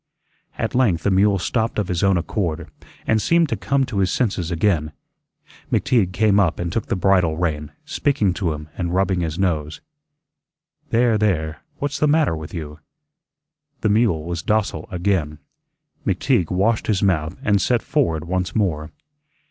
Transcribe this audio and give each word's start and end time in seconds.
At 0.57 0.73
length 0.73 1.03
the 1.03 1.11
mule 1.11 1.37
stopped 1.37 1.77
of 1.77 1.87
his 1.87 2.01
own 2.01 2.17
accord, 2.17 2.67
and 3.05 3.21
seemed 3.21 3.49
to 3.49 3.55
come 3.55 3.85
to 3.85 3.99
his 3.99 4.09
senses 4.09 4.49
again. 4.49 4.93
McTeague 5.71 6.11
came 6.11 6.39
up 6.39 6.57
and 6.57 6.73
took 6.73 6.87
the 6.87 6.95
bridle 6.95 7.37
rein, 7.37 7.71
speaking 7.85 8.33
to 8.33 8.51
him 8.51 8.67
and 8.75 8.95
rubbing 8.95 9.19
his 9.19 9.37
nose. 9.37 9.79
"There, 10.89 11.19
there, 11.19 11.61
what's 11.77 11.99
the 11.99 12.07
matter 12.07 12.35
with 12.35 12.51
you?" 12.51 12.79
The 13.81 13.89
mule 13.89 14.23
was 14.23 14.41
docile 14.41 14.87
again. 14.89 15.37
McTeague 16.03 16.49
washed 16.49 16.87
his 16.87 17.03
mouth 17.03 17.35
and 17.43 17.61
set 17.61 17.83
forward 17.83 18.23
once 18.25 18.55
more. 18.55 18.89